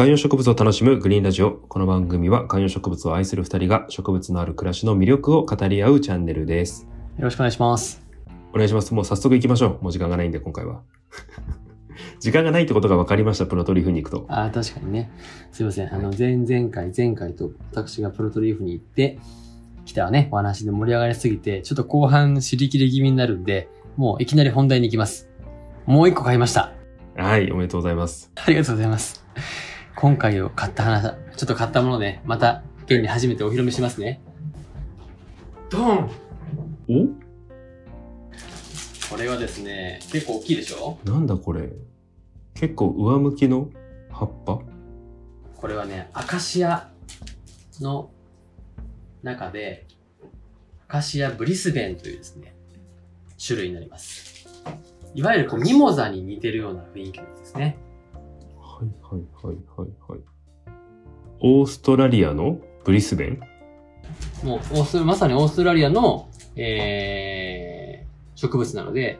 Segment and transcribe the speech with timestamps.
[0.00, 1.50] 観葉植物を楽しむグリーンラジオ。
[1.50, 6.88] この番組は観葉植物を愛する二人が植物のある暮らしの魅力を語り合うチャンネルです。
[7.18, 8.02] よろしくお願いします。
[8.54, 8.94] お願いします。
[8.94, 9.82] もう早速行きましょう。
[9.82, 10.80] もう時間がないんで、今回は。
[12.18, 14.24] 時間がないってことが分かりました、プロトリーフに行くと。
[14.28, 15.10] ああ、確かにね。
[15.52, 15.94] すいません。
[15.94, 19.18] あの、前々回、前回と私がプロトリーフに行って、
[19.84, 25.28] 来たね、お話で盛り上がりすぎて、ちょっと後半尻切れ気味になるんで、もういきなり本題に行きます。
[25.84, 26.72] もう一個買いました。
[27.16, 28.32] はい、おめでとうございます。
[28.34, 29.69] ありがとうございます。
[29.96, 34.20] 今回を買った話、ちょっと買ったもので、また、現に初めてお披露目しますね。
[35.70, 36.10] ドン
[36.88, 37.06] お？
[39.10, 40.98] これはですね、結構大きいでしょ？
[41.04, 41.68] なんだこれ。
[42.54, 43.68] 結構上向きの？
[44.10, 44.60] 葉っぱ？
[45.56, 46.90] これはね、アカシア
[47.80, 48.10] の
[49.22, 49.86] 中で、
[50.88, 52.54] アカシアブリスベンというですね、
[53.44, 54.48] 種類になります。
[55.14, 57.76] いわゆるこうミモザに似てるような雰囲気ですね。
[58.80, 60.20] はいはいはいはいはい。
[61.40, 63.40] オーストラリアのブリスベン？
[64.42, 69.18] もうオースト、まさにオーストラリアの、えー、植物なので、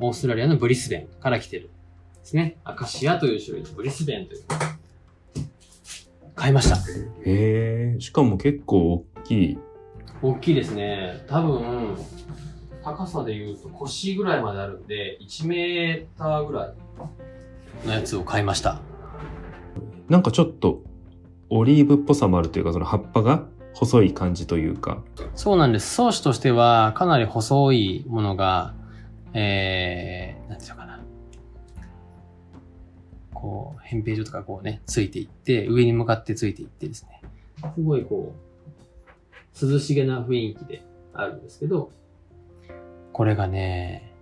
[0.00, 1.68] オーストラリアのブリスベンから来てる
[2.20, 2.56] ですね。
[2.64, 4.42] アカシアという種類のブリスベンという。
[6.34, 6.76] 買いました。
[6.76, 9.58] へえ、しかも結構大きい。
[10.22, 11.22] 大きいですね。
[11.28, 11.96] 多分、
[12.82, 16.74] 高さで言うと腰ぐらいまであるんで、1メーターぐらい
[17.84, 18.80] のやつを買いました。
[20.08, 20.82] なんかちょっと
[21.48, 25.02] オリーブっぽさもあるというか、その葉っぱが細い感じというか。
[25.34, 25.94] そうなんです。
[25.94, 28.74] 装置としてはかなり細いものが、
[29.32, 31.00] えー、なんていうのかな。
[33.32, 37.22] こう、扁平状とかこうね、ついていって、上に向かってついていってですね。
[37.74, 38.34] すごいこ
[39.62, 40.82] う、涼しげな雰囲気で
[41.14, 41.90] あるんですけど、
[43.12, 44.14] これがね、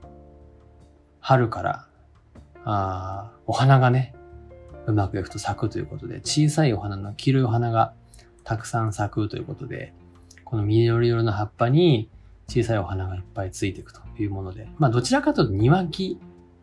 [1.20, 1.87] 春から、
[2.70, 4.14] あお花がね、
[4.86, 7.94] うまくいくと咲くということで、小さいお花の黄色いお花が
[8.44, 9.94] たくさん咲くということで、
[10.44, 12.10] この緑色の葉っぱに
[12.46, 16.18] 小さいお花がいっぱいついていくというもので、まあどちらかというと庭木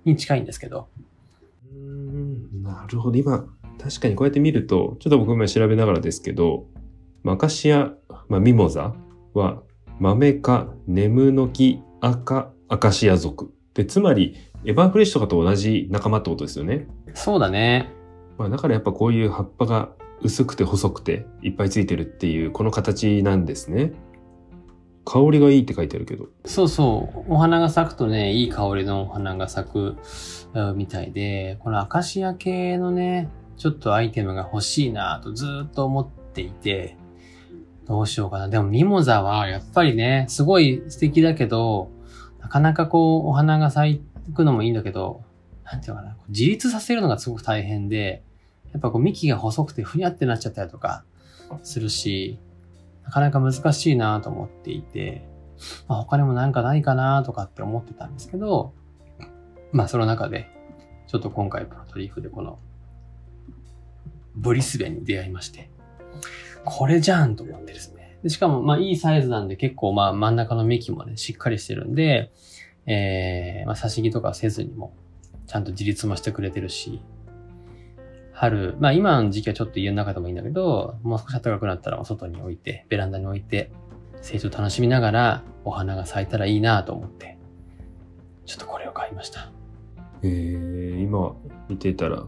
[0.05, 0.87] に近いんですけど、
[1.73, 3.17] うん、なるほど。
[3.17, 3.45] 今、
[3.81, 6.67] 確かにこうやって見ると、ちょっと僕今調べながらですけど、
[7.23, 7.91] マカシア、
[8.29, 8.93] まあ、ミモザ
[9.33, 9.63] は、
[9.99, 13.51] マメ科、ネムノキ、赤、アカシア属。
[13.73, 16.87] で、つまり、エバーフレッシュとかと同じ仲間ってことですよね。
[17.13, 17.91] そうだね。
[18.37, 19.89] まあ、だからやっぱこういう葉っぱが
[20.21, 23.93] 薄くて細くていっぱいついてるっていうこの形なんですね。
[25.05, 26.25] 香りがいいって書いてあるけど。
[26.45, 27.33] そうそう。
[27.33, 29.97] お花が咲くとね、いい香りのお花が咲く
[30.53, 36.97] うんみたいで、このアカシア系のね、ちょっとアイテムが欲しいなとずーっと思っていて、
[37.87, 38.49] どうしようかな。
[38.49, 41.91] でもミモザはやっぱりね、すごい素敵だけど、
[42.41, 44.01] なかなかこう、お花が咲
[44.33, 45.23] くのもいいんだけど、
[45.63, 46.17] なんていうのかな。
[46.29, 48.23] 自立させるのがすごく大変で、
[48.71, 51.03] やっぱこう幹が細くてふにゃってなっちゃったりとか
[51.63, 52.39] するし、
[53.03, 55.27] なかなか難しいなと思っていて、
[55.87, 58.73] まあ、他にもなんかないかなとかって思ってたんですけど、
[59.71, 60.49] まあその中で、
[61.07, 62.59] ちょっと今回プロトリーフでこの
[64.35, 65.69] ブリスベンに出会いまして、
[66.65, 68.19] これじゃんと思ってですね。
[68.23, 72.31] でしかもまあいいサイズなんで結構まあ真ん中の幹もね、しっかりしてるんで、
[72.87, 74.93] えー、まあ差し木とかせずにも、
[75.47, 77.01] ちゃんと自立もしてくれてるし、
[78.31, 83.71] 春、まあ今の時期はちょっと家の中でもいいんだけど、もう少し暖かくなったら外に置いて、ベランダに置いて、
[84.21, 87.37] 成長楽しみながらお花が咲いたらいいなと思って、
[88.45, 89.51] ちょっとこれを買いました。
[90.21, 91.35] えー、今
[91.69, 92.23] 見てたら、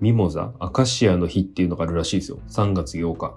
[0.00, 2.38] ミモザ、アカシアの日っていうのがあるらしいですよ。
[2.48, 3.36] 3月8日。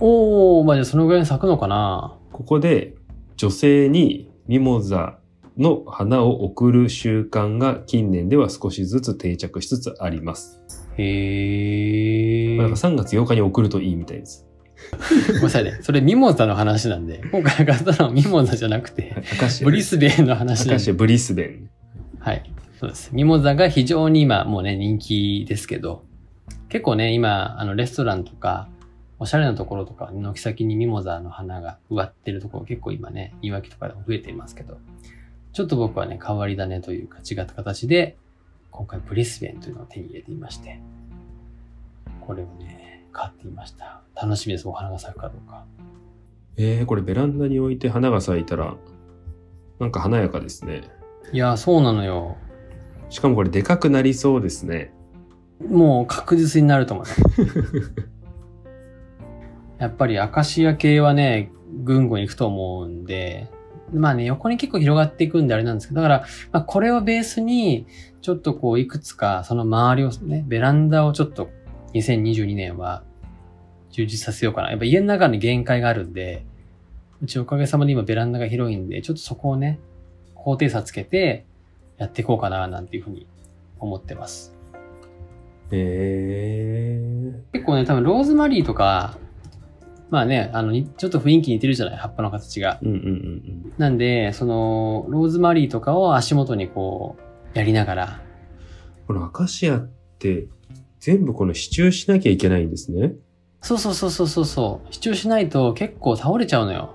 [0.00, 2.94] おー、まあじゃあそのぐらいに咲くのかなここで
[3.36, 5.18] 女性にミモザ
[5.58, 10.62] の花を贈る習慣が近年では少しずつ定着しつつあります。
[10.96, 12.56] へー。
[12.56, 14.46] まあなんか3月8日に贈るといいみたいです。
[15.28, 15.78] ごめんなさいね。
[15.82, 19.14] それミモザの話なんで、今回買ったのはミモザじゃなくて。
[19.62, 20.92] ブリスベンの話なんで。
[20.92, 21.70] ブリスベン。
[22.20, 22.42] はい。
[22.78, 23.10] そうです。
[23.12, 26.04] ミモザが非常に今もうね、人気ですけど、
[26.68, 28.68] 結構ね、今、あの、レストランとか、
[29.18, 34.78] おしゃれなところとか、軒先にミモザの花が植わってるところ結構今ね、庭木とかでも増えていますけど、
[35.52, 38.16] ちょっと僕はね、変わり種というか違った形で、
[38.70, 40.80] 今回ブリスベンというのを手に入れていまして、
[42.20, 44.02] これをね、買っていました。
[44.14, 45.64] 楽しみです、お花が咲くかどうか。
[46.56, 48.76] えー、これベランダに置いて花が咲いたら、
[49.80, 50.82] なんか華やかですね。
[51.32, 52.36] いやー、そうなのよ。
[53.10, 54.92] しかもこれでかくなりそうですね。
[55.66, 57.12] もう確実になると思うね。
[59.78, 61.50] やっぱりアカシア系はね、
[61.84, 63.48] ぐんぐん行くと思うんで、
[63.92, 67.86] まあね、横に結構広がっていくんであれなんですけど、だから、まあこれをベースに、
[68.20, 71.50] ちょっとこういくつかその周りをね、ベランダをちょっと
[71.94, 73.04] 2022年は
[73.90, 74.70] 充実させようかな。
[74.70, 76.44] やっぱ家の中に限界があるんで、
[77.22, 79.80] うちおかげさまで今ベランダが広いんで、ちょっとそこをね、
[80.34, 81.46] 高低差つけて
[81.96, 83.26] やっていこうかな、なんていうふうに
[83.78, 84.54] 思ってます。
[85.70, 87.42] へえ。
[87.52, 89.18] 結構ね、多分ローズマリーとか、
[90.10, 92.78] まあね、あの、にちょっと雰囲気似てるじゃない葉っぱの形が。
[92.82, 97.16] うんうんうんなんで、その、ローズマリーとかを足元にこ
[97.54, 98.20] う、やりながら、
[99.06, 100.46] このアカシアって
[101.00, 103.14] 全部この支柱しなきゃいけないんですね。
[103.62, 106.94] そうそうそうそうそうそう、主張しないと結構倒れちゃうのよ。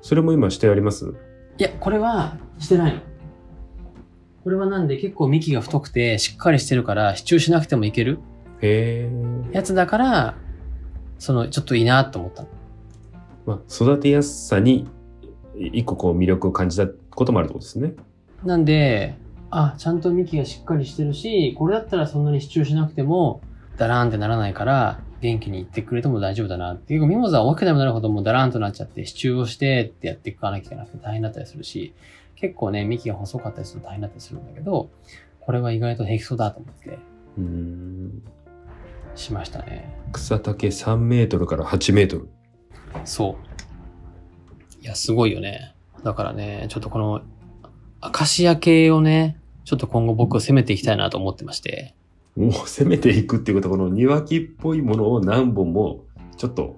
[0.00, 1.14] それも今してあります？
[1.58, 3.00] いや、これはしてないの。
[4.42, 8.18] これはなんで結構幹が太くてしっかりしてるから支柱しなくてもいける
[8.60, 9.54] へえ。
[9.54, 10.34] やつだから、
[11.22, 12.48] その、ちょっといいなと思ったの。
[13.46, 14.88] まあ、育てやすさに
[15.56, 17.94] い一個こう魅力を感じたこともあるってことですね。
[18.44, 19.14] なんで、
[19.48, 23.40] あ、ちゃんと幹がしっかりしてるし、これだったらそんなに支柱しなくても、
[23.76, 26.94] ダラーンってならないから、元気にいってくれても大丈夫だなって。
[26.94, 31.94] 結構ミモザは大きくなればなるほどもうダラーンとなっちゃって、支柱をしてってやっていかなきゃいけなくて大変だったりするし、
[32.34, 34.90] 結構ね、幹が細かったりすると大変だったりするんだけど、
[35.38, 36.98] これは意外と平気そうだと思って、
[37.38, 38.22] うーん。
[39.14, 39.94] しましたね。
[40.12, 42.28] 草丈3メートルから8メートル。
[43.04, 44.82] そう。
[44.82, 45.74] いや、すごいよね。
[46.02, 47.22] だからね、ちょっとこの、
[48.00, 51.94] アカシア系をね、ちょっと今後僕攻めていきたいなと思ってまして。
[52.36, 56.04] もう攻めていくっていうことは、この庭木っぽいものを何本も
[56.36, 56.76] ちょっと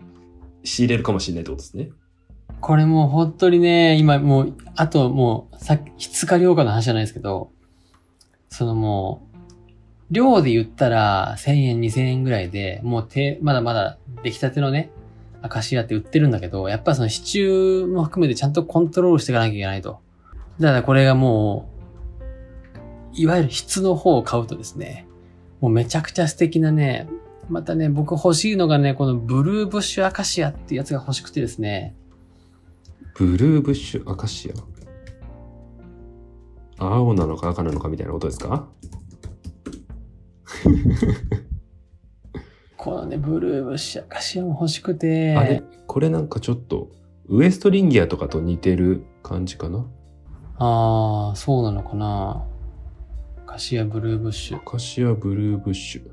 [0.65, 1.91] 仕入れるかもしれないってことですね。
[2.61, 7.51] これもう本当にね、今もう、あともう、さっき、質か量かの話じゃないですけど、
[8.49, 9.34] そのもう、
[10.11, 14.91] 量で言ったら1000円、2000円ぐらいで、もう手、まだまだ出来たてのね、
[15.43, 20.01] アカシアって売ってるんだけど、やっぱその支柱も含めてちゃんとコントロールしていかなきゃいけないと。
[20.59, 21.69] だからこれがも
[23.13, 25.07] う、いわゆる質の方を買うとですね、
[25.61, 27.09] もうめちゃくちゃ素敵なね、
[27.49, 31.95] またね、僕欲しいのがね、このブルーブッシュアカシアってやつが欲しくてですね、
[33.17, 34.53] ブルーブッシュアカシ
[36.79, 36.85] ア？
[36.85, 38.67] 青なのか赤なのかみたいなことですか？
[42.77, 46.91] このね、ブルーブッシュアカシアも欲しくて、あれこれなんかちょっと
[47.29, 49.87] ウエストリンギアとかと似てる感じかな？
[50.59, 52.45] あー、そうなのかな。
[53.39, 54.59] アカシアブルーブッシュ。
[54.59, 56.11] アカシアブルーブッシュ。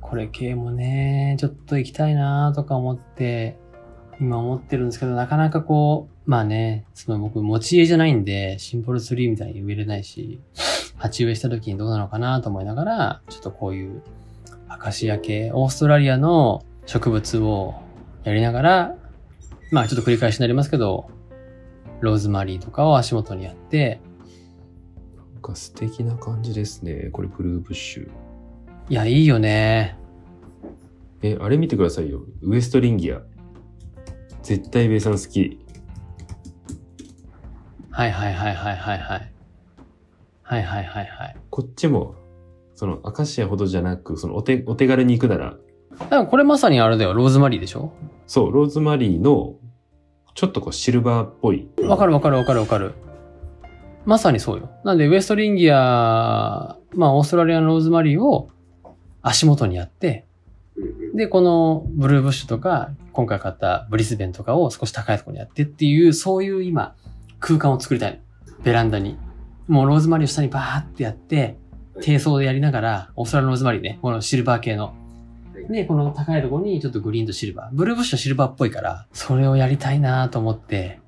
[0.00, 3.56] これ系もね、ちょっと行きたいなとか思って、
[4.20, 10.40] 今思ってるんですけど、なかなかこう、まあね、その僕持ち家じゃないんで、シンボルツリーみたいに植えれないし、
[10.96, 14.02] 鉢植えした時にどうなのかなと思いながら、ちょっとこういう
[14.68, 17.74] アカシア系、オーストラリアの植物を
[18.24, 18.94] やりながら、
[19.70, 21.10] まあちょっと繰り返しになりますけど、
[22.00, 24.00] ローズマリーとかを足元にやって、
[25.34, 27.10] なんか素敵な感じですね。
[27.12, 28.10] これブルーブッシュ。
[28.88, 29.96] いや、いいよね。
[31.22, 32.20] え、あれ見てくださいよ。
[32.42, 33.22] ウエストリンギア。
[34.42, 35.58] 絶対ベイさん好き。
[37.90, 39.32] はいはいはいはいはいはい。
[40.44, 41.36] はいはいはいはい。
[41.50, 42.14] こっちも、
[42.74, 45.56] そのアカシアほどじゃなく、そのお手、お手軽に行くなら、
[45.98, 47.92] だからこれまさにあれだよ、ローズマリーでしょ？
[48.26, 49.54] そう、ローズマリーの、
[50.34, 51.68] ちょっとこうシルバーっぽい。
[51.82, 52.94] わかるわかるわかるわかる。
[54.04, 54.70] まさにそうよ。
[54.84, 58.50] なんで、ウエストリンギア、まあ、オーストラリアのローズマリーを
[59.22, 60.26] 足元にやって、
[61.14, 66.96] で、このブルーブッシュとか、今回買ったブリスベンとかを少し高いところにやってっていう、そういう今、
[67.38, 68.62] 空間を作りたいの。
[68.64, 69.16] ベランダに。
[69.68, 71.56] もうローズマリーを下にバーってやって、
[72.02, 74.94] 低層でやりながら、オーストラリアのローズマリーね、このシルバー系の。
[75.70, 77.74] で、この高いところにちょっとグリーンとシルバー。
[77.74, 81.00] ブルーブッシュはシルバーっぽいから、それをやりたいなと思って。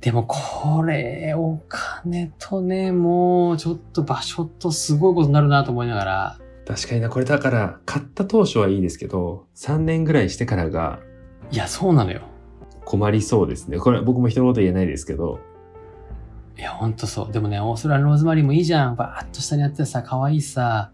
[0.00, 11.00] でもこれ、お金とね、もうちょっと場所とすごいことになるなと思いながら、確かにな、これだから、買った当初はいいですけど、3年ぐらいしてからが
[11.52, 12.22] いや、そうなのよ。
[12.84, 13.78] 困りそうですね。
[13.78, 15.38] これ僕も人のこと言えないですけど、
[16.58, 17.32] いや、ほんとそう。
[17.32, 18.96] でもね、オーストラリアのローズマリーもいいじゃん。
[18.96, 20.92] バーッと下にやってさ、可愛いしさ。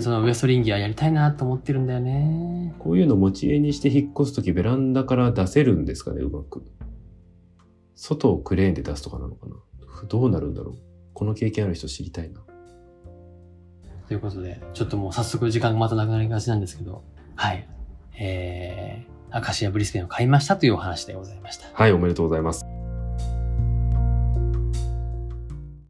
[0.00, 2.74] そのウエストリンギアやりたいなと思ってるんだよね。
[2.78, 6.64] こういうの持ち家にして引っ越すときベランダから出せるんですかね、うまく。
[7.94, 9.56] 外をクレーンで出すとかなのかな。
[10.08, 10.76] どうなるんだろう。
[11.14, 12.40] この経験ある人知りたいな。
[14.06, 17.02] ということで、ちょっともう早速時間がまたなくなりがちなんですけど、
[17.34, 17.66] はい。
[18.18, 21.68] えー、アカシアブリスベンを買いましたというお話でございました。
[21.72, 22.75] はい、おめでとうございます。